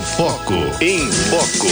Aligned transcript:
Foco. 0.00 0.54
Em 0.80 1.10
Foco. 1.28 1.68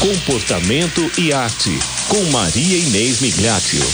Comportamento 0.00 1.10
e 1.18 1.32
arte. 1.32 1.70
Com 2.08 2.22
Maria 2.30 2.78
Inês 2.78 3.20
Migliaccio. 3.20 3.84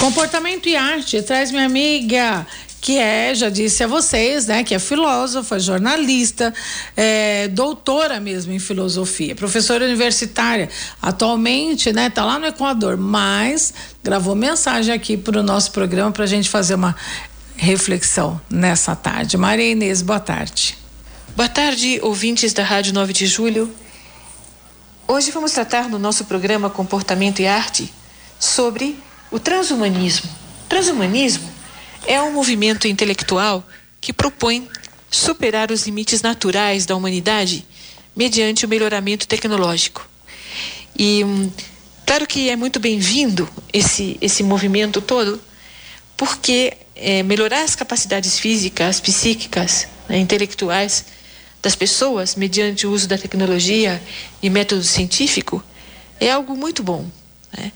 Comportamento 0.00 0.68
e 0.68 0.74
arte 0.74 1.22
traz 1.22 1.52
minha 1.52 1.64
amiga 1.64 2.44
que 2.80 2.98
é, 2.98 3.34
já 3.34 3.50
disse 3.50 3.84
a 3.84 3.86
vocês, 3.86 4.46
né, 4.46 4.64
que 4.64 4.74
é 4.74 4.78
filósofa, 4.78 5.58
jornalista, 5.60 6.52
é, 6.96 7.46
doutora 7.48 8.18
mesmo 8.18 8.52
em 8.52 8.58
filosofia, 8.58 9.36
professora 9.36 9.84
universitária, 9.84 10.68
atualmente, 11.00 11.92
né, 11.92 12.08
tá 12.08 12.24
lá 12.24 12.38
no 12.38 12.46
Equador, 12.46 12.96
mas 12.96 13.74
gravou 14.02 14.34
mensagem 14.34 14.94
aqui 14.94 15.16
para 15.16 15.40
o 15.40 15.42
nosso 15.42 15.72
programa 15.72 16.10
para 16.10 16.24
a 16.24 16.26
gente 16.26 16.48
fazer 16.48 16.74
uma 16.74 16.96
reflexão 17.60 18.40
nessa 18.48 18.96
tarde. 18.96 19.36
Maria 19.36 19.70
Inês, 19.70 20.00
boa 20.00 20.18
tarde. 20.18 20.78
Boa 21.36 21.48
tarde, 21.48 22.00
ouvintes 22.02 22.54
da 22.54 22.64
Rádio 22.64 22.94
9 22.94 23.12
de 23.12 23.26
Julho. 23.26 23.70
Hoje 25.06 25.30
vamos 25.30 25.52
tratar 25.52 25.86
no 25.86 25.98
nosso 25.98 26.24
programa 26.24 26.70
Comportamento 26.70 27.40
e 27.40 27.46
Arte 27.46 27.92
sobre 28.38 28.98
o 29.30 29.38
transhumanismo. 29.38 30.30
Transhumanismo 30.70 31.50
é 32.06 32.20
um 32.22 32.32
movimento 32.32 32.88
intelectual 32.88 33.62
que 34.00 34.10
propõe 34.10 34.66
superar 35.10 35.70
os 35.70 35.84
limites 35.84 36.22
naturais 36.22 36.86
da 36.86 36.96
humanidade 36.96 37.66
mediante 38.16 38.64
o 38.64 38.68
melhoramento 38.70 39.28
tecnológico. 39.28 40.08
E 40.98 41.22
hum, 41.22 41.50
claro 42.06 42.26
que 42.26 42.48
é 42.48 42.56
muito 42.56 42.80
bem-vindo 42.80 43.46
esse, 43.70 44.16
esse 44.22 44.42
movimento 44.42 45.02
todo, 45.02 45.38
porque 46.16 46.74
é, 47.00 47.22
melhorar 47.22 47.62
as 47.62 47.74
capacidades 47.74 48.38
físicas, 48.38 49.00
psíquicas, 49.00 49.88
né, 50.08 50.18
intelectuais 50.18 51.06
das 51.62 51.74
pessoas 51.74 52.36
mediante 52.36 52.86
o 52.86 52.92
uso 52.92 53.08
da 53.08 53.18
tecnologia 53.18 54.00
e 54.42 54.48
método 54.48 54.82
científico 54.82 55.62
é 56.20 56.30
algo 56.30 56.54
muito 56.54 56.82
bom. 56.82 57.06
Né? 57.56 57.72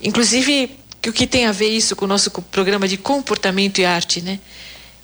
Inclusive, 0.00 0.78
o 1.06 1.12
que 1.12 1.26
tem 1.26 1.46
a 1.46 1.52
ver 1.52 1.68
isso 1.68 1.96
com 1.96 2.04
o 2.04 2.08
nosso 2.08 2.30
programa 2.30 2.86
de 2.86 2.96
comportamento 2.96 3.80
e 3.80 3.84
arte, 3.84 4.20
né? 4.20 4.38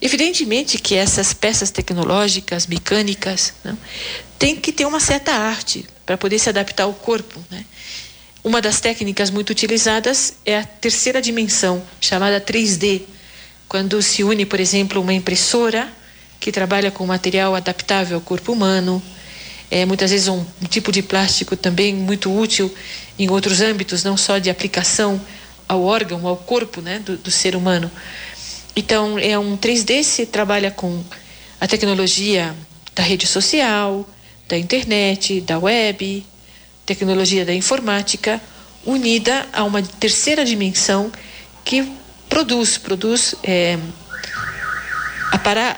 Evidentemente 0.01 0.79
que 0.79 0.97
essas 0.97 1.33
peças 1.33 1.71
tecnológicas, 1.71 2.67
mecânicas, 2.67 3.55
né, 3.63 3.77
tem 4.37 4.57
que 4.57 4.73
ter 4.73 4.85
uma 4.85 4.99
certa 4.99 5.33
arte 5.33 5.87
para 6.05 6.19
poder 6.19 6.41
se 6.41 6.49
adaptar 6.49 6.85
ao 6.85 6.93
corpo, 6.93 7.41
né? 7.49 7.65
Uma 8.43 8.61
das 8.61 8.81
técnicas 8.81 9.31
muito 9.31 9.51
utilizadas 9.51 10.35
é 10.45 10.59
a 10.59 10.65
terceira 10.65 11.23
dimensão, 11.23 11.81
chamada 12.01 12.41
3D, 12.41 13.03
quando 13.73 14.03
se 14.03 14.23
une, 14.23 14.45
por 14.45 14.61
exemplo, 14.61 15.01
uma 15.01 15.15
impressora 15.15 15.91
que 16.39 16.53
trabalha 16.53 16.91
com 16.91 17.07
material 17.07 17.55
adaptável 17.55 18.19
ao 18.19 18.21
corpo 18.21 18.53
humano, 18.53 19.03
é 19.71 19.87
muitas 19.87 20.11
vezes 20.11 20.29
um, 20.29 20.45
tipo 20.69 20.93
de 20.93 21.03
plástico 21.03 21.57
também 21.57 21.95
muito 21.95 22.31
útil 22.31 22.71
em 23.19 23.31
outros 23.31 23.63
âmbitos, 23.63 24.05
não 24.05 24.15
só 24.15 24.37
de 24.37 24.51
aplicação 24.51 25.19
ao 25.67 25.83
órgão, 25.85 26.27
ao 26.27 26.37
corpo 26.37 26.83
né, 26.83 26.99
do, 26.99 27.17
do 27.17 27.31
ser 27.31 27.57
humano. 27.57 27.91
Então, 28.77 29.19
é 29.19 29.39
um 29.39 29.57
3D 29.57 30.03
se 30.03 30.27
trabalha 30.27 30.71
com 30.71 31.03
a 31.59 31.67
tecnologia 31.67 32.55
da 32.95 33.03
rede 33.03 33.27
social, 33.27 34.07
da 34.47 34.59
internet, 34.59 35.41
da 35.41 35.59
web, 35.59 36.23
tecnologia 36.85 37.43
da 37.43 37.55
informática, 37.55 38.39
unida 38.85 39.47
a 39.51 39.65
uma 39.65 39.81
terceira 39.81 40.45
dimensão 40.45 41.11
que 41.65 42.02
produz, 42.33 42.79
produz 42.79 43.35
é, 43.45 43.79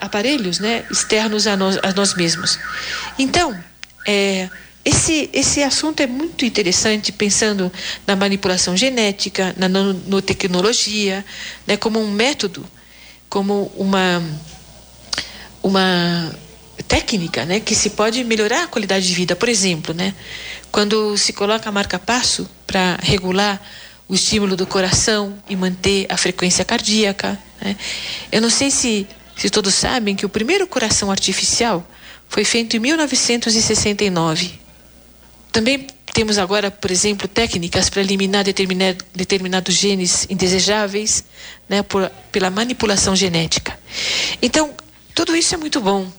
aparelhos 0.00 0.60
né, 0.60 0.84
externos 0.88 1.48
a 1.48 1.56
nós, 1.56 1.78
a 1.82 1.92
nós 1.92 2.14
mesmos. 2.14 2.60
Então, 3.18 3.58
é, 4.06 4.48
esse, 4.84 5.28
esse 5.32 5.64
assunto 5.64 6.00
é 6.00 6.06
muito 6.06 6.44
interessante, 6.44 7.10
pensando 7.10 7.72
na 8.06 8.14
manipulação 8.14 8.76
genética, 8.76 9.52
na 9.56 9.68
nanotecnologia, 9.68 11.24
né, 11.66 11.76
como 11.76 12.00
um 12.00 12.10
método, 12.12 12.64
como 13.28 13.72
uma, 13.74 14.22
uma 15.60 16.32
técnica 16.86 17.44
né, 17.44 17.58
que 17.58 17.74
se 17.74 17.90
pode 17.90 18.22
melhorar 18.22 18.62
a 18.62 18.66
qualidade 18.68 19.08
de 19.08 19.14
vida. 19.14 19.34
Por 19.34 19.48
exemplo, 19.48 19.92
né, 19.92 20.14
quando 20.70 21.16
se 21.18 21.32
coloca 21.32 21.68
a 21.68 21.72
marca-passo 21.72 22.48
para 22.64 22.96
regular 23.02 23.60
o 24.08 24.14
estímulo 24.14 24.56
do 24.56 24.66
coração 24.66 25.36
e 25.48 25.56
manter 25.56 26.06
a 26.08 26.16
frequência 26.16 26.64
cardíaca. 26.64 27.38
Né? 27.60 27.76
Eu 28.30 28.40
não 28.40 28.50
sei 28.50 28.70
se, 28.70 29.06
se 29.36 29.48
todos 29.50 29.74
sabem 29.74 30.14
que 30.14 30.26
o 30.26 30.28
primeiro 30.28 30.66
coração 30.66 31.10
artificial 31.10 31.86
foi 32.28 32.44
feito 32.44 32.76
em 32.76 32.80
1969 32.80 34.64
também 35.54 35.86
temos 36.12 36.36
agora, 36.36 36.68
por 36.68 36.90
exemplo, 36.90 37.28
técnicas 37.28 37.88
para 37.88 38.00
eliminar 38.00 38.42
determinado, 38.42 39.04
determinados 39.14 39.76
genes 39.76 40.26
indesejáveis 40.28 41.24
né, 41.68 41.80
por, 41.80 42.10
pela 42.32 42.50
manipulação 42.50 43.14
genética. 43.14 43.78
Então, 44.42 44.74
tudo 45.14 45.36
isso 45.36 45.54
é 45.54 45.56
muito 45.56 45.80
bom. 45.80 46.10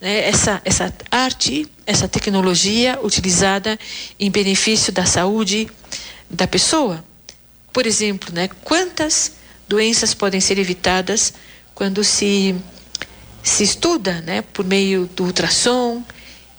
Né? 0.00 0.26
Essa, 0.26 0.62
essa 0.64 0.90
arte, 1.10 1.68
essa 1.86 2.08
tecnologia 2.08 2.98
utilizada 3.02 3.78
em 4.18 4.30
benefício 4.30 4.90
da 4.90 5.04
saúde 5.04 5.68
da 6.30 6.46
pessoa. 6.46 7.04
Por 7.72 7.86
exemplo, 7.86 8.34
né, 8.34 8.48
quantas 8.64 9.32
doenças 9.68 10.14
podem 10.14 10.40
ser 10.40 10.58
evitadas 10.58 11.32
quando 11.74 12.02
se, 12.02 12.54
se 13.42 13.62
estuda 13.62 14.20
né, 14.22 14.42
por 14.42 14.64
meio 14.64 15.08
do 15.14 15.24
ultrassom 15.24 16.02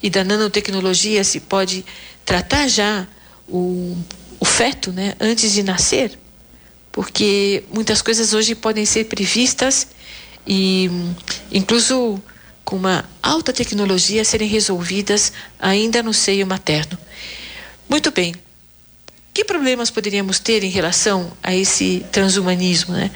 e 0.02 0.10
da 0.10 0.24
nanotecnologia, 0.24 1.24
se 1.24 1.42
pode 1.42 1.86
tratar 2.26 2.68
já 2.68 3.08
o, 3.48 3.98
o 4.40 4.46
feto 4.46 4.92
né, 4.92 5.14
antes 5.20 5.52
de 5.52 5.62
nascer, 5.62 6.18
porque 6.92 7.64
muitas 7.74 8.02
coisas 8.02 8.34
hoje 8.34 8.56
podem 8.56 8.86
ser 8.86 9.06
previstas 9.06 9.88
e 10.48 10.90
incluso 11.52 12.22
com 12.64 12.78
uma 12.78 13.04
alta 13.22 13.52
tecnologia 13.52 14.24
serem 14.24 14.48
resolvidas 14.48 15.34
ainda 15.60 16.02
no 16.02 16.14
seio 16.14 16.48
materno. 16.48 16.98
Muito 17.90 18.12
bem. 18.12 18.34
Que 19.34 19.46
problemas 19.46 19.90
poderíamos 19.90 20.40
ter 20.40 20.64
em 20.64 20.69
relação 20.69 21.31
a 21.42 21.56
esse 21.56 22.06
transhumanismo, 22.12 22.94
né? 22.94 23.09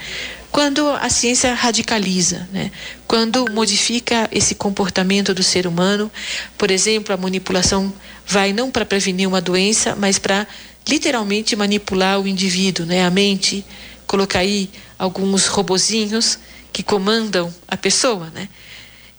Quando 0.49 0.87
a 0.89 1.09
ciência 1.09 1.53
radicaliza, 1.53 2.47
né? 2.53 2.71
Quando 3.05 3.45
modifica 3.51 4.29
esse 4.31 4.55
comportamento 4.55 5.33
do 5.33 5.43
ser 5.43 5.67
humano, 5.67 6.09
por 6.57 6.71
exemplo, 6.71 7.13
a 7.13 7.17
manipulação 7.17 7.93
vai 8.25 8.53
não 8.53 8.71
para 8.71 8.85
prevenir 8.85 9.27
uma 9.27 9.41
doença, 9.41 9.93
mas 9.97 10.17
para 10.17 10.47
literalmente 10.87 11.55
manipular 11.57 12.21
o 12.21 12.27
indivíduo, 12.27 12.85
né? 12.85 13.05
A 13.05 13.11
mente, 13.11 13.65
colocar 14.07 14.39
aí 14.39 14.69
alguns 14.97 15.47
robozinhos 15.47 16.39
que 16.71 16.81
comandam 16.81 17.53
a 17.67 17.75
pessoa, 17.75 18.29
né? 18.29 18.47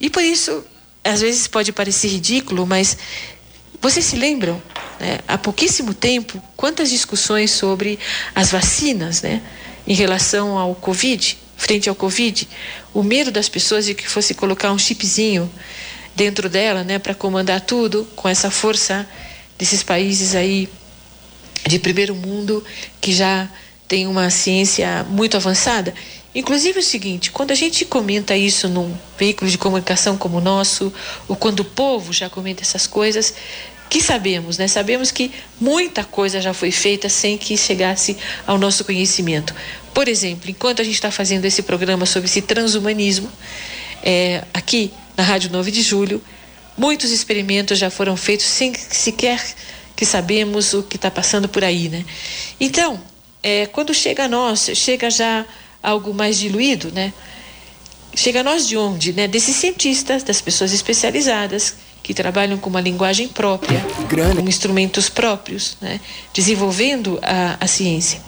E 0.00 0.08
por 0.08 0.22
isso, 0.22 0.64
às 1.04 1.20
vezes 1.20 1.46
pode 1.46 1.70
parecer 1.72 2.08
ridículo, 2.08 2.66
mas 2.66 2.96
vocês 3.82 4.06
se 4.06 4.16
lembram, 4.16 4.62
né? 5.00 5.18
há 5.26 5.36
pouquíssimo 5.38 5.94
tempo, 5.94 6.42
quantas 6.56 6.90
discussões 6.90 7.50
sobre 7.50 7.98
as 8.34 8.50
vacinas, 8.50 9.22
né? 9.22 9.42
Em 9.86 9.94
relação 9.94 10.58
ao 10.58 10.74
Covid, 10.74 11.38
frente 11.56 11.88
ao 11.88 11.94
Covid, 11.94 12.48
o 12.92 13.02
medo 13.02 13.30
das 13.30 13.48
pessoas 13.48 13.86
de 13.86 13.94
que 13.94 14.08
fosse 14.08 14.34
colocar 14.34 14.72
um 14.72 14.78
chipzinho 14.78 15.50
dentro 16.14 16.48
dela, 16.48 16.82
né, 16.82 16.98
para 16.98 17.14
comandar 17.14 17.60
tudo 17.60 18.08
com 18.16 18.28
essa 18.28 18.50
força 18.50 19.06
desses 19.58 19.82
países 19.82 20.34
aí 20.34 20.68
de 21.66 21.78
primeiro 21.78 22.14
mundo 22.14 22.64
que 23.00 23.12
já 23.12 23.48
tem 23.86 24.06
uma 24.06 24.30
ciência 24.30 25.04
muito 25.08 25.36
avançada. 25.36 25.94
Inclusive 26.34 26.80
o 26.80 26.82
seguinte, 26.82 27.30
quando 27.30 27.50
a 27.50 27.54
gente 27.54 27.84
comenta 27.84 28.36
isso 28.36 28.68
num 28.68 28.94
veículo 29.18 29.50
de 29.50 29.56
comunicação 29.56 30.18
como 30.18 30.38
o 30.38 30.40
nosso, 30.40 30.92
ou 31.26 31.34
quando 31.34 31.60
o 31.60 31.64
povo 31.64 32.12
já 32.12 32.28
comenta 32.28 32.62
essas 32.62 32.86
coisas, 32.86 33.34
que 33.88 34.02
sabemos, 34.02 34.58
né? 34.58 34.68
Sabemos 34.68 35.10
que 35.10 35.30
muita 35.60 36.04
coisa 36.04 36.40
já 36.40 36.52
foi 36.52 36.70
feita 36.70 37.08
sem 37.08 37.38
que 37.38 37.56
chegasse 37.56 38.16
ao 38.46 38.58
nosso 38.58 38.84
conhecimento. 38.84 39.54
Por 39.94 40.08
exemplo, 40.08 40.50
enquanto 40.50 40.82
a 40.82 40.84
gente 40.84 40.94
está 40.94 41.10
fazendo 41.10 41.44
esse 41.44 41.62
programa 41.62 42.04
sobre 42.04 42.28
esse 42.28 42.42
transhumanismo, 42.42 43.30
é, 44.02 44.44
aqui 44.52 44.92
na 45.16 45.24
Rádio 45.24 45.50
9 45.50 45.70
de 45.70 45.82
Julho. 45.82 46.22
Muitos 46.76 47.10
experimentos 47.10 47.78
já 47.78 47.88
foram 47.88 48.16
feitos 48.16 48.46
sem 48.46 48.74
sequer 48.74 49.42
que 49.96 50.04
sabemos 50.04 50.74
o 50.74 50.82
que 50.82 50.96
está 50.96 51.10
passando 51.10 51.48
por 51.48 51.64
aí, 51.64 51.88
né? 51.88 52.04
Então, 52.60 53.00
é, 53.42 53.64
quando 53.66 53.94
chega 53.94 54.24
a 54.24 54.28
nós, 54.28 54.70
chega 54.74 55.08
já 55.08 55.46
algo 55.82 56.12
mais 56.12 56.38
diluído, 56.38 56.92
né? 56.92 57.12
Chega 58.14 58.40
a 58.40 58.42
nós 58.44 58.68
de 58.68 58.76
onde? 58.76 59.12
Né? 59.12 59.26
Desses 59.26 59.56
cientistas, 59.56 60.22
das 60.22 60.40
pessoas 60.40 60.72
especializadas 60.72 61.74
que 62.06 62.14
trabalham 62.14 62.56
com 62.56 62.70
uma 62.70 62.80
linguagem 62.80 63.26
própria, 63.26 63.84
com 64.08 64.48
instrumentos 64.48 65.08
próprios, 65.08 65.76
né? 65.80 66.00
desenvolvendo 66.32 67.18
a, 67.20 67.56
a 67.58 67.66
ciência. 67.66 68.22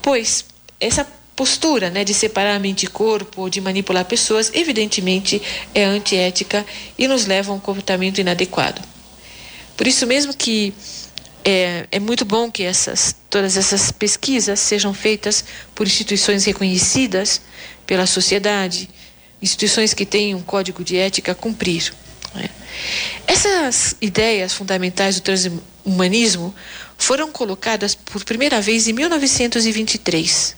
Pois 0.00 0.44
essa 0.78 1.04
postura 1.34 1.90
né, 1.90 2.04
de 2.04 2.14
separar 2.14 2.60
mente 2.60 2.84
e 2.84 2.86
corpo, 2.86 3.50
de 3.50 3.60
manipular 3.60 4.04
pessoas, 4.04 4.52
evidentemente 4.54 5.42
é 5.74 5.82
antiética 5.84 6.64
e 6.96 7.08
nos 7.08 7.26
leva 7.26 7.50
a 7.50 7.56
um 7.56 7.58
comportamento 7.58 8.20
inadequado. 8.20 8.80
Por 9.76 9.88
isso 9.88 10.06
mesmo 10.06 10.32
que 10.32 10.72
é, 11.44 11.88
é 11.90 11.98
muito 11.98 12.24
bom 12.24 12.48
que 12.48 12.62
essas, 12.62 13.16
todas 13.28 13.56
essas 13.56 13.90
pesquisas 13.90 14.60
sejam 14.60 14.94
feitas 14.94 15.44
por 15.74 15.88
instituições 15.88 16.44
reconhecidas 16.44 17.40
pela 17.84 18.06
sociedade, 18.06 18.88
instituições 19.42 19.92
que 19.92 20.06
têm 20.06 20.36
um 20.36 20.42
código 20.42 20.84
de 20.84 20.96
ética 20.96 21.32
a 21.32 21.34
cumprir. 21.34 21.92
Essas 23.26 23.96
ideias 24.00 24.52
fundamentais 24.52 25.16
do 25.16 25.22
transhumanismo 25.22 26.54
foram 26.96 27.30
colocadas 27.30 27.94
por 27.94 28.24
primeira 28.24 28.60
vez 28.60 28.88
em 28.88 28.92
1923 28.92 30.56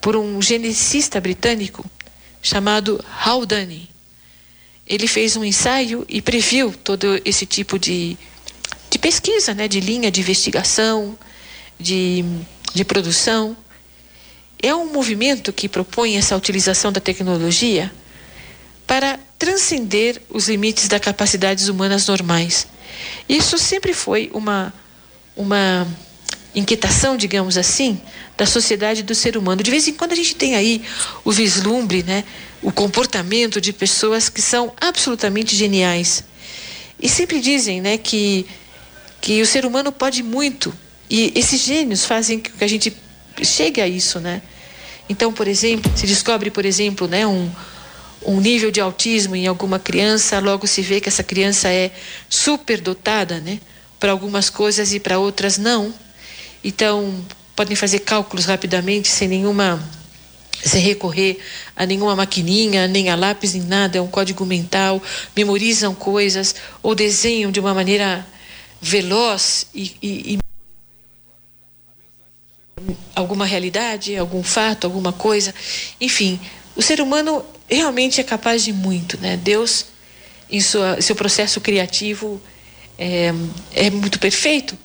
por 0.00 0.16
um 0.16 0.40
geneticista 0.42 1.20
britânico 1.20 1.84
chamado 2.42 3.02
Haldane. 3.24 3.88
Ele 4.86 5.08
fez 5.08 5.34
um 5.34 5.42
ensaio 5.42 6.04
e 6.08 6.20
previu 6.20 6.72
todo 6.72 7.20
esse 7.24 7.46
tipo 7.46 7.78
de, 7.78 8.18
de 8.90 8.98
pesquisa, 8.98 9.54
né, 9.54 9.66
de 9.66 9.80
linha 9.80 10.10
de 10.10 10.20
investigação, 10.20 11.18
de, 11.80 12.22
de 12.74 12.84
produção. 12.84 13.56
É 14.62 14.74
um 14.74 14.92
movimento 14.92 15.54
que 15.54 15.70
propõe 15.70 16.18
essa 16.18 16.36
utilização 16.36 16.92
da 16.92 17.00
tecnologia 17.00 17.90
transcender 19.54 20.20
os 20.28 20.48
limites 20.48 20.88
das 20.88 21.00
capacidades 21.00 21.68
humanas 21.68 22.08
normais. 22.08 22.66
Isso 23.28 23.56
sempre 23.56 23.94
foi 23.94 24.28
uma, 24.34 24.74
uma 25.36 25.86
inquietação, 26.54 27.16
digamos 27.16 27.56
assim, 27.56 28.00
da 28.36 28.46
sociedade 28.46 29.04
do 29.04 29.14
ser 29.14 29.36
humano. 29.36 29.62
De 29.62 29.70
vez 29.70 29.86
em 29.86 29.92
quando 29.92 30.12
a 30.12 30.16
gente 30.16 30.34
tem 30.34 30.56
aí 30.56 30.82
o 31.24 31.30
vislumbre, 31.30 32.02
né, 32.02 32.24
o 32.60 32.72
comportamento 32.72 33.60
de 33.60 33.72
pessoas 33.72 34.28
que 34.28 34.42
são 34.42 34.72
absolutamente 34.80 35.54
geniais. 35.54 36.24
E 37.00 37.08
sempre 37.08 37.40
dizem, 37.40 37.80
né, 37.80 37.96
que 37.96 38.44
que 39.20 39.40
o 39.40 39.46
ser 39.46 39.64
humano 39.64 39.90
pode 39.90 40.22
muito 40.22 40.74
e 41.08 41.32
esses 41.34 41.58
gênios 41.58 42.04
fazem 42.04 42.38
que 42.38 42.62
a 42.62 42.66
gente 42.66 42.94
chegue 43.42 43.80
a 43.80 43.88
isso, 43.88 44.20
né? 44.20 44.42
Então, 45.08 45.32
por 45.32 45.48
exemplo, 45.48 45.90
se 45.96 46.06
descobre, 46.06 46.50
por 46.50 46.66
exemplo, 46.66 47.08
né, 47.08 47.26
um 47.26 47.50
um 48.24 48.40
nível 48.40 48.70
de 48.70 48.80
autismo 48.80 49.36
em 49.36 49.46
alguma 49.46 49.78
criança, 49.78 50.38
logo 50.38 50.66
se 50.66 50.82
vê 50.82 51.00
que 51.00 51.08
essa 51.08 51.22
criança 51.22 51.68
é 51.68 51.90
superdotada, 52.28 53.40
né? 53.40 53.60
Para 54.00 54.12
algumas 54.12 54.50
coisas 54.50 54.92
e 54.92 55.00
para 55.00 55.18
outras 55.18 55.58
não. 55.58 55.92
Então, 56.62 57.24
podem 57.54 57.76
fazer 57.76 58.00
cálculos 58.00 58.46
rapidamente 58.46 59.08
sem 59.08 59.28
nenhuma 59.28 59.82
sem 60.62 60.80
recorrer 60.80 61.38
a 61.76 61.84
nenhuma 61.84 62.16
maquininha, 62.16 62.88
nem 62.88 63.10
a 63.10 63.16
lápis, 63.16 63.52
nem 63.52 63.62
nada, 63.62 63.98
é 63.98 64.00
um 64.00 64.06
código 64.06 64.46
mental, 64.46 65.02
memorizam 65.36 65.94
coisas 65.94 66.54
ou 66.82 66.94
desenham 66.94 67.50
de 67.50 67.60
uma 67.60 67.74
maneira 67.74 68.26
veloz 68.80 69.66
e, 69.74 69.94
e, 70.02 70.34
e 70.34 70.38
alguma 73.14 73.44
realidade, 73.44 74.16
algum 74.16 74.42
fato, 74.42 74.86
alguma 74.86 75.12
coisa, 75.12 75.54
enfim, 76.00 76.40
o 76.74 76.82
ser 76.82 77.00
humano 77.00 77.44
realmente 77.74 78.20
é 78.20 78.24
capaz 78.24 78.64
de 78.64 78.72
muito, 78.72 79.18
né? 79.20 79.36
Deus, 79.36 79.86
em 80.50 80.60
sua, 80.60 81.00
seu 81.00 81.14
processo 81.14 81.60
criativo, 81.60 82.40
é, 82.98 83.32
é 83.74 83.90
muito 83.90 84.18
perfeito 84.18 84.76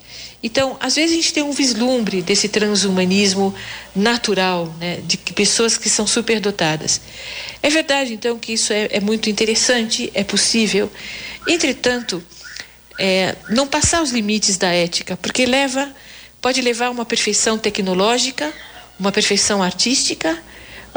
então, 0.41 0.77
às 0.79 0.95
vezes 0.95 1.11
a 1.11 1.15
gente 1.15 1.33
tem 1.33 1.43
um 1.43 1.51
vislumbre 1.51 2.21
desse 2.21 2.47
transhumanismo 2.47 3.53
natural, 3.93 4.73
né, 4.79 5.01
de 5.05 5.17
pessoas 5.17 5.77
que 5.77 5.89
são 5.89 6.07
superdotadas. 6.07 7.01
É 7.61 7.69
verdade, 7.69 8.13
então, 8.13 8.39
que 8.39 8.53
isso 8.53 8.71
é, 8.71 8.87
é 8.91 8.99
muito 9.01 9.29
interessante, 9.29 10.09
é 10.13 10.23
possível. 10.23 10.89
Entretanto, 11.45 12.23
é, 12.97 13.35
não 13.49 13.67
passar 13.67 14.01
os 14.01 14.11
limites 14.11 14.55
da 14.55 14.71
ética, 14.71 15.17
porque 15.17 15.45
leva, 15.45 15.93
pode 16.41 16.61
levar 16.61 16.85
a 16.85 16.91
uma 16.91 17.05
perfeição 17.05 17.57
tecnológica, 17.57 18.53
uma 18.97 19.11
perfeição 19.11 19.61
artística, 19.61 20.41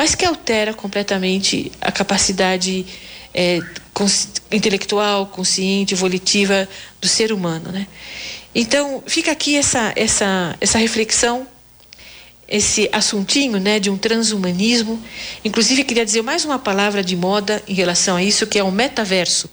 mas 0.02 0.16
que 0.16 0.24
altera 0.24 0.74
completamente 0.74 1.70
a 1.80 1.92
capacidade 1.92 2.84
é, 3.32 3.60
intelectual, 4.50 5.26
consciente, 5.26 5.94
volitiva 5.94 6.68
do 7.00 7.06
ser 7.06 7.30
humano, 7.30 7.70
né? 7.70 7.86
Então, 8.52 9.00
fica 9.06 9.30
aqui 9.30 9.56
essa, 9.56 9.92
essa, 9.94 10.56
essa 10.60 10.76
reflexão, 10.76 11.46
esse 12.48 12.88
assuntinho 12.90 13.60
né, 13.60 13.78
de 13.78 13.90
um 13.90 13.96
transhumanismo. 13.96 15.00
Inclusive, 15.44 15.84
queria 15.84 16.04
dizer 16.04 16.22
mais 16.22 16.44
uma 16.44 16.58
palavra 16.58 17.04
de 17.04 17.14
moda 17.14 17.62
em 17.68 17.72
relação 17.72 18.16
a 18.16 18.24
isso, 18.24 18.44
que 18.44 18.58
é 18.58 18.64
o 18.64 18.72
metaverso. 18.72 19.48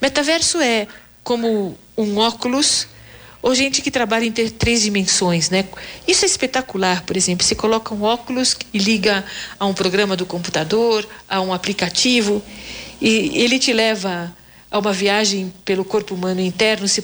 Metaverso 0.00 0.60
é 0.60 0.86
como 1.24 1.76
um 1.96 2.18
óculos 2.18 2.86
ou 3.40 3.54
gente 3.54 3.80
que 3.80 3.90
trabalha 3.90 4.24
em 4.24 4.32
ter 4.32 4.50
três 4.50 4.82
dimensões, 4.82 5.48
né? 5.50 5.64
Isso 6.06 6.24
é 6.24 6.28
espetacular, 6.28 7.04
por 7.04 7.16
exemplo, 7.16 7.46
você 7.46 7.54
coloca 7.54 7.94
um 7.94 8.02
óculos 8.02 8.56
e 8.72 8.78
liga 8.78 9.24
a 9.58 9.66
um 9.66 9.74
programa 9.74 10.16
do 10.16 10.26
computador, 10.26 11.08
a 11.28 11.40
um 11.40 11.52
aplicativo, 11.52 12.42
e 13.00 13.42
ele 13.42 13.58
te 13.58 13.72
leva 13.72 14.34
a 14.70 14.78
uma 14.78 14.92
viagem 14.92 15.52
pelo 15.64 15.84
corpo 15.84 16.14
humano 16.14 16.40
interno. 16.40 16.86
Se, 16.88 17.02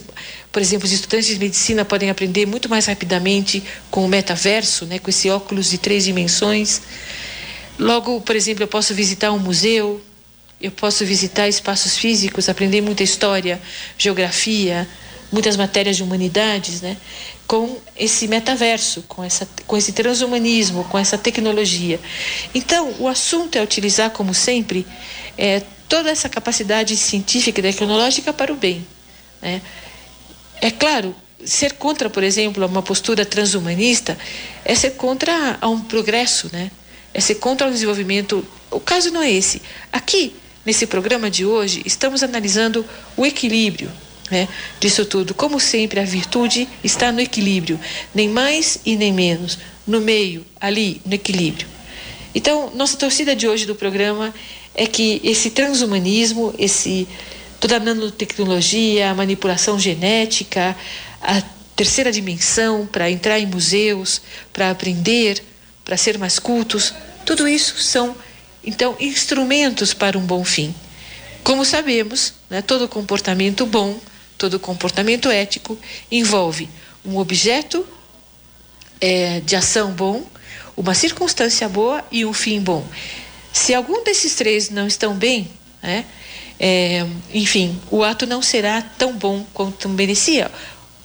por 0.52 0.60
exemplo, 0.60 0.86
os 0.86 0.92
estudantes 0.92 1.28
de 1.28 1.38
medicina 1.38 1.84
podem 1.84 2.10
aprender 2.10 2.46
muito 2.46 2.68
mais 2.68 2.86
rapidamente 2.86 3.62
com 3.90 4.04
o 4.04 4.08
metaverso, 4.08 4.84
né, 4.86 4.98
com 4.98 5.08
esse 5.08 5.30
óculos 5.30 5.70
de 5.70 5.78
três 5.78 6.04
dimensões. 6.04 6.82
Logo, 7.78 8.20
por 8.20 8.36
exemplo, 8.36 8.62
eu 8.62 8.68
posso 8.68 8.94
visitar 8.94 9.32
um 9.32 9.38
museu, 9.38 10.02
eu 10.60 10.70
posso 10.70 11.04
visitar 11.04 11.48
espaços 11.48 11.96
físicos, 11.96 12.48
aprender 12.48 12.80
muita 12.80 13.02
história, 13.02 13.60
geografia, 13.96 14.88
muitas 15.34 15.56
matérias 15.56 15.96
de 15.96 16.02
humanidades, 16.02 16.80
né? 16.80 16.96
com 17.46 17.76
esse 17.96 18.26
metaverso, 18.28 19.02
com, 19.08 19.22
essa, 19.22 19.46
com 19.66 19.76
esse 19.76 19.92
transhumanismo, 19.92 20.84
com 20.84 20.96
essa 20.96 21.18
tecnologia. 21.18 22.00
Então, 22.54 22.94
o 23.00 23.08
assunto 23.08 23.56
é 23.56 23.62
utilizar, 23.62 24.10
como 24.10 24.32
sempre, 24.32 24.86
é, 25.36 25.60
toda 25.88 26.08
essa 26.08 26.28
capacidade 26.28 26.96
científica 26.96 27.60
e 27.60 27.62
tecnológica 27.62 28.32
para 28.32 28.52
o 28.52 28.56
bem. 28.56 28.86
Né? 29.42 29.60
É 30.60 30.70
claro, 30.70 31.14
ser 31.44 31.74
contra, 31.74 32.08
por 32.08 32.22
exemplo, 32.22 32.64
uma 32.64 32.82
postura 32.82 33.26
transhumanista 33.26 34.16
é 34.64 34.74
ser 34.74 34.92
contra 34.92 35.58
a 35.60 35.68
um 35.68 35.80
progresso, 35.80 36.48
né? 36.52 36.70
é 37.12 37.20
ser 37.20 37.34
contra 37.34 37.66
o 37.66 37.70
desenvolvimento. 37.72 38.46
O 38.70 38.80
caso 38.80 39.10
não 39.10 39.20
é 39.20 39.30
esse. 39.30 39.60
Aqui, 39.92 40.34
nesse 40.64 40.86
programa 40.86 41.28
de 41.28 41.44
hoje, 41.44 41.82
estamos 41.84 42.22
analisando 42.22 42.86
o 43.16 43.26
equilíbrio 43.26 43.90
né, 44.30 44.48
disso 44.80 45.04
tudo. 45.04 45.34
Como 45.34 45.60
sempre, 45.60 46.00
a 46.00 46.04
virtude 46.04 46.68
está 46.82 47.12
no 47.12 47.20
equilíbrio, 47.20 47.78
nem 48.14 48.28
mais 48.28 48.78
e 48.84 48.96
nem 48.96 49.12
menos, 49.12 49.58
no 49.86 50.00
meio, 50.00 50.44
ali, 50.60 51.00
no 51.04 51.14
equilíbrio. 51.14 51.66
Então, 52.34 52.72
nossa 52.74 52.96
torcida 52.96 53.36
de 53.36 53.46
hoje 53.46 53.64
do 53.66 53.74
programa 53.74 54.34
é 54.74 54.86
que 54.86 55.20
esse 55.22 55.50
transhumanismo, 55.50 56.52
esse 56.58 57.06
toda 57.60 57.76
a 57.76 57.80
nanotecnologia, 57.80 59.10
a 59.10 59.14
manipulação 59.14 59.78
genética, 59.78 60.76
a 61.22 61.42
terceira 61.74 62.12
dimensão 62.12 62.86
para 62.86 63.10
entrar 63.10 63.38
em 63.38 63.46
museus, 63.46 64.20
para 64.52 64.70
aprender, 64.70 65.42
para 65.84 65.96
ser 65.96 66.18
mais 66.18 66.38
cultos, 66.38 66.92
tudo 67.24 67.48
isso 67.48 67.78
são 67.78 68.14
então 68.64 68.96
instrumentos 68.98 69.94
para 69.94 70.18
um 70.18 70.22
bom 70.22 70.44
fim. 70.44 70.74
Como 71.42 71.64
sabemos, 71.64 72.34
né, 72.48 72.62
todo 72.62 72.88
comportamento 72.88 73.66
bom, 73.66 73.98
todo 74.36 74.58
comportamento 74.58 75.30
ético 75.30 75.78
envolve 76.10 76.68
um 77.04 77.18
objeto 77.18 77.86
é, 79.00 79.40
de 79.40 79.54
ação 79.56 79.92
bom, 79.92 80.24
uma 80.76 80.94
circunstância 80.94 81.68
boa 81.68 82.04
e 82.10 82.24
um 82.24 82.32
fim 82.32 82.60
bom. 82.60 82.84
Se 83.52 83.74
algum 83.74 84.02
desses 84.02 84.34
três 84.34 84.70
não 84.70 84.86
estão 84.86 85.14
bem, 85.14 85.48
né, 85.82 86.04
é, 86.58 87.06
enfim, 87.32 87.78
o 87.90 88.02
ato 88.02 88.26
não 88.26 88.40
será 88.40 88.80
tão 88.80 89.16
bom 89.16 89.44
quanto 89.52 89.88
merecia, 89.88 90.50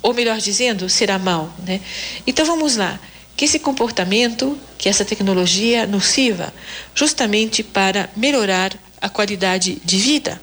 ou 0.02 0.14
melhor 0.14 0.38
dizendo, 0.38 0.90
será 0.90 1.20
mal. 1.20 1.54
Né? 1.66 1.82
Então 2.26 2.46
vamos 2.46 2.76
lá. 2.76 3.00
Que 3.36 3.46
esse 3.46 3.60
comportamento, 3.60 4.58
que 4.78 4.90
essa 4.90 5.06
tecnologia 5.06 5.86
nos 5.88 6.06
sirva 6.06 6.54
justamente 6.94 7.64
para 7.64 8.10
melhorar 8.16 8.74
a 9.02 9.08
qualidade 9.08 9.78
de 9.84 9.98
vida, 9.98 10.42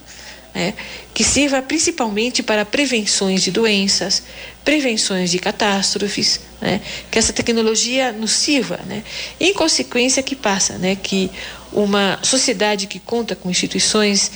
né? 0.57 0.73
que 1.13 1.23
sirva 1.23 1.61
principalmente 1.61 2.43
para 2.43 2.65
prevenções 2.65 3.43
de 3.43 3.51
doenças, 3.51 4.23
prevenções 4.65 5.31
de 5.31 5.39
catástrofes, 5.39 6.41
né? 6.63 6.81
que 7.11 7.19
essa 7.19 7.31
tecnologia 7.31 8.11
nos 8.11 8.33
sirva, 8.33 8.81
né? 8.87 9.05
em 9.39 9.53
consequência 9.53 10.23
que 10.23 10.35
passa, 10.35 10.79
né? 10.79 10.97
que 10.97 11.31
uma 11.71 12.19
sociedade 12.23 12.87
que 12.87 12.99
conta 12.99 13.37
com 13.37 13.51
instituições, 13.51 14.33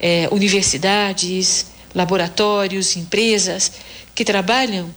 eh, 0.00 0.28
universidades, 0.30 1.66
laboratórios, 1.92 2.96
empresas 2.96 3.72
que 4.14 4.24
trabalham 4.24 4.94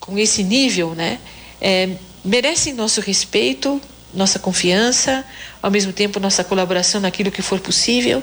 com 0.00 0.18
esse 0.18 0.42
nível, 0.42 0.92
né, 0.92 1.20
eh, 1.60 1.90
merecem 2.24 2.72
nosso 2.72 3.00
respeito, 3.00 3.80
nossa 4.12 4.40
confiança, 4.40 5.24
ao 5.62 5.70
mesmo 5.70 5.92
tempo 5.92 6.18
nossa 6.18 6.42
colaboração 6.42 7.00
naquilo 7.00 7.30
que 7.30 7.42
for 7.42 7.60
possível, 7.60 8.22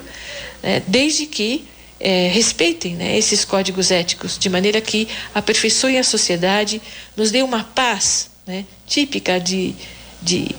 né, 0.62 0.84
desde 0.88 1.26
que 1.26 1.66
é, 2.04 2.28
respeitem 2.28 2.98
né, 2.98 3.18
esses 3.18 3.46
códigos 3.46 3.90
éticos, 3.90 4.38
de 4.38 4.50
maneira 4.50 4.82
que 4.82 5.08
aperfeiçoem 5.34 5.98
a 5.98 6.04
sociedade, 6.04 6.82
nos 7.16 7.32
dê 7.32 7.42
uma 7.42 7.64
paz 7.64 8.30
né, 8.46 8.66
típica 8.86 9.40
de, 9.40 9.74
de, 10.22 10.54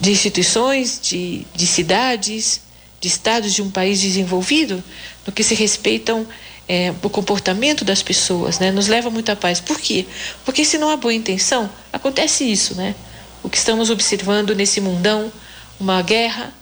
de 0.00 0.10
instituições, 0.10 0.98
de, 1.00 1.46
de 1.54 1.66
cidades, 1.68 2.60
de 3.00 3.06
estados 3.06 3.54
de 3.54 3.62
um 3.62 3.70
país 3.70 4.00
desenvolvido, 4.00 4.82
no 5.24 5.32
que 5.32 5.44
se 5.44 5.54
respeitam 5.54 6.26
é, 6.68 6.92
o 7.00 7.08
comportamento 7.08 7.84
das 7.84 8.02
pessoas, 8.02 8.58
né? 8.58 8.72
Nos 8.72 8.88
leva 8.88 9.10
muita 9.10 9.36
paz. 9.36 9.60
Por 9.60 9.78
quê? 9.78 10.04
Porque 10.44 10.64
se 10.64 10.78
não 10.78 10.90
há 10.90 10.96
boa 10.96 11.14
intenção, 11.14 11.70
acontece 11.92 12.50
isso, 12.50 12.74
né? 12.74 12.94
O 13.42 13.48
que 13.48 13.58
estamos 13.58 13.90
observando 13.90 14.54
nesse 14.54 14.80
mundão, 14.80 15.30
uma 15.78 16.00
guerra, 16.02 16.52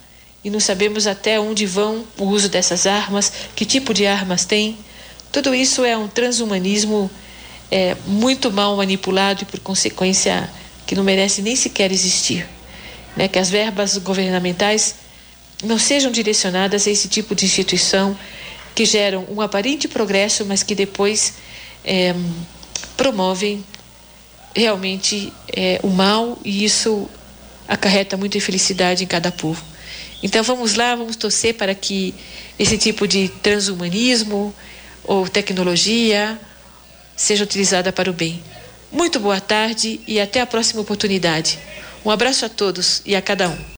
e 0.44 0.50
não 0.50 0.58
sabemos 0.58 1.06
até 1.06 1.38
onde 1.38 1.66
vão 1.66 2.04
o 2.18 2.24
uso 2.24 2.48
dessas 2.48 2.86
armas, 2.86 3.32
que 3.54 3.64
tipo 3.64 3.94
de 3.94 4.06
armas 4.06 4.44
tem. 4.44 4.76
Tudo 5.30 5.54
isso 5.54 5.84
é 5.84 5.96
um 5.96 6.08
transhumanismo 6.08 7.10
é, 7.70 7.96
muito 8.06 8.50
mal 8.50 8.76
manipulado 8.76 9.42
e, 9.42 9.46
por 9.46 9.60
consequência, 9.60 10.50
que 10.86 10.94
não 10.94 11.04
merece 11.04 11.40
nem 11.42 11.54
sequer 11.54 11.92
existir. 11.92 12.46
Né? 13.16 13.28
Que 13.28 13.38
as 13.38 13.48
verbas 13.48 13.96
governamentais 13.98 14.96
não 15.62 15.78
sejam 15.78 16.10
direcionadas 16.10 16.86
a 16.86 16.90
esse 16.90 17.08
tipo 17.08 17.34
de 17.34 17.44
instituição 17.44 18.18
que 18.74 18.84
geram 18.84 19.24
um 19.30 19.40
aparente 19.40 19.86
progresso, 19.86 20.44
mas 20.44 20.62
que 20.62 20.74
depois 20.74 21.34
é, 21.84 22.14
promovem 22.96 23.64
realmente 24.54 25.32
é, 25.54 25.78
o 25.82 25.88
mal 25.88 26.38
e 26.44 26.64
isso 26.64 27.08
acarreta 27.68 28.16
muita 28.16 28.36
infelicidade 28.36 29.04
em 29.04 29.06
cada 29.06 29.30
povo. 29.30 29.71
Então 30.22 30.42
vamos 30.42 30.74
lá, 30.74 30.94
vamos 30.94 31.16
torcer 31.16 31.54
para 31.54 31.74
que 31.74 32.14
esse 32.58 32.78
tipo 32.78 33.08
de 33.08 33.28
transhumanismo 33.28 34.54
ou 35.04 35.28
tecnologia 35.28 36.38
seja 37.16 37.44
utilizada 37.44 37.92
para 37.92 38.10
o 38.10 38.12
bem. 38.12 38.42
Muito 38.90 39.18
boa 39.18 39.40
tarde 39.40 40.00
e 40.06 40.20
até 40.20 40.40
a 40.40 40.46
próxima 40.46 40.80
oportunidade. 40.80 41.58
Um 42.04 42.10
abraço 42.10 42.44
a 42.44 42.48
todos 42.48 43.02
e 43.04 43.16
a 43.16 43.22
cada 43.22 43.48
um. 43.48 43.64